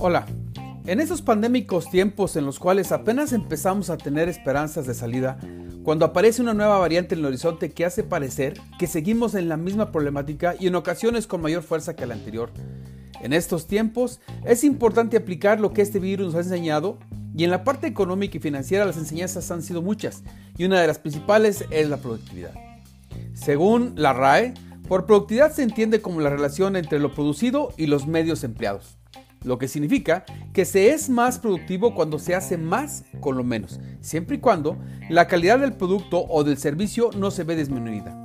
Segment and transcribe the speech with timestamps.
[0.00, 0.26] Hola,
[0.86, 5.40] en estos pandémicos tiempos en los cuales apenas empezamos a tener esperanzas de salida,
[5.82, 9.56] cuando aparece una nueva variante en el horizonte que hace parecer que seguimos en la
[9.56, 12.52] misma problemática y en ocasiones con mayor fuerza que la anterior.
[13.20, 17.00] En estos tiempos es importante aplicar lo que este virus nos ha enseñado
[17.36, 20.22] y en la parte económica y financiera las enseñanzas han sido muchas
[20.56, 22.54] y una de las principales es la productividad.
[23.34, 24.54] Según la RAE,
[24.86, 28.98] por productividad se entiende como la relación entre lo producido y los medios empleados
[29.44, 33.80] lo que significa que se es más productivo cuando se hace más con lo menos,
[34.00, 38.24] siempre y cuando la calidad del producto o del servicio no se ve disminuida.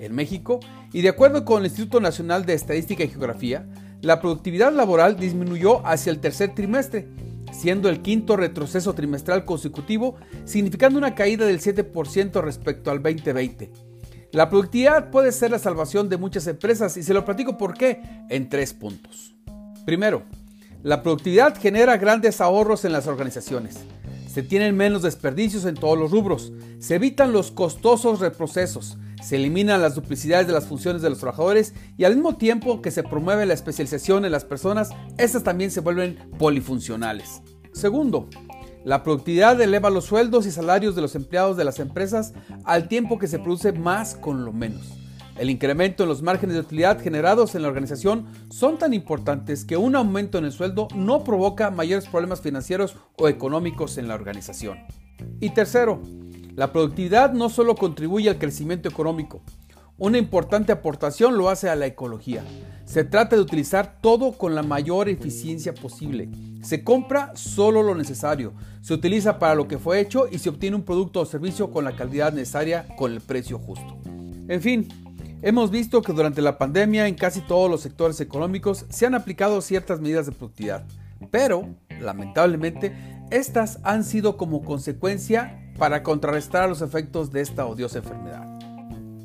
[0.00, 0.60] En México,
[0.92, 3.68] y de acuerdo con el Instituto Nacional de Estadística y Geografía,
[4.00, 7.08] la productividad laboral disminuyó hacia el tercer trimestre,
[7.52, 13.72] siendo el quinto retroceso trimestral consecutivo, significando una caída del 7% respecto al 2020.
[14.32, 18.02] La productividad puede ser la salvación de muchas empresas y se lo platico por qué
[18.28, 19.34] en tres puntos.
[19.86, 20.22] Primero,
[20.82, 23.78] la productividad genera grandes ahorros en las organizaciones.
[24.28, 26.52] Se tienen menos desperdicios en todos los rubros.
[26.78, 28.96] Se evitan los costosos reprocesos.
[29.22, 32.92] Se eliminan las duplicidades de las funciones de los trabajadores y al mismo tiempo que
[32.92, 37.42] se promueve la especialización en las personas, estas también se vuelven polifuncionales.
[37.72, 38.28] Segundo,
[38.84, 42.32] la productividad eleva los sueldos y salarios de los empleados de las empresas
[42.64, 44.98] al tiempo que se produce más con lo menos.
[45.38, 49.76] El incremento en los márgenes de utilidad generados en la organización son tan importantes que
[49.76, 54.78] un aumento en el sueldo no provoca mayores problemas financieros o económicos en la organización.
[55.40, 56.02] Y tercero,
[56.56, 59.40] la productividad no solo contribuye al crecimiento económico,
[59.96, 62.44] una importante aportación lo hace a la ecología.
[62.84, 66.30] Se trata de utilizar todo con la mayor eficiencia posible.
[66.62, 70.76] Se compra solo lo necesario, se utiliza para lo que fue hecho y se obtiene
[70.76, 73.98] un producto o servicio con la calidad necesaria con el precio justo.
[74.48, 74.88] En fin,
[75.40, 79.60] Hemos visto que durante la pandemia en casi todos los sectores económicos se han aplicado
[79.60, 80.84] ciertas medidas de productividad,
[81.30, 82.92] pero, lamentablemente,
[83.30, 88.58] estas han sido como consecuencia para contrarrestar los efectos de esta odiosa enfermedad.